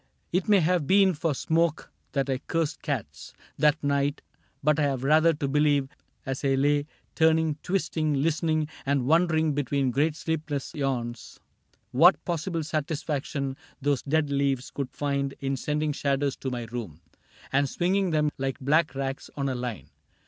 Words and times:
.\A' 0.33 0.37
It 0.37 0.49
may 0.49 0.61
have 0.61 0.87
been 0.87 1.13
for 1.13 1.35
smoke 1.35 1.91
that 2.13 2.27
I 2.27 2.39
cursed 2.39 2.81
cats 2.81 3.35
That 3.59 3.83
night, 3.83 4.23
but 4.63 4.79
I 4.79 4.81
have 4.81 5.03
rather 5.03 5.31
to 5.33 5.47
believe 5.47 5.89
As 6.25 6.43
I 6.43 6.55
lay 6.55 6.87
turning, 7.13 7.59
twisting, 7.61 8.15
listening. 8.15 8.67
And 8.83 9.05
wondering, 9.05 9.53
between 9.53 9.91
great 9.91 10.15
sleepless 10.15 10.73
yawns, 10.73 11.39
What 11.91 12.25
possible 12.25 12.63
satisfaction 12.63 13.55
those 13.79 14.01
dead 14.01 14.31
leaves 14.31 14.71
Could 14.71 14.89
find 14.89 15.35
in 15.39 15.55
sending 15.55 15.91
shadows 15.93 16.35
to 16.37 16.49
my 16.49 16.61
room 16.63 16.93
CAPTAIN 16.93 17.01
CRAIG 17.11 17.51
13 17.51 17.59
And 17.59 17.69
swinging 17.69 18.09
them 18.09 18.31
like 18.39 18.59
black 18.59 18.95
rags 18.95 19.29
on 19.37 19.49
a 19.49 19.53
line. 19.53 19.91